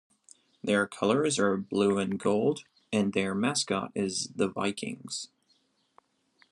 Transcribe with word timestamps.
Their 0.63 0.87
colors 0.87 1.37
are 1.37 1.55
blue 1.57 1.99
and 1.99 2.19
gold, 2.19 2.63
and 2.91 3.13
their 3.13 3.35
mascot 3.35 3.91
is 3.93 4.29
the 4.35 4.47
Vikings. 4.47 5.27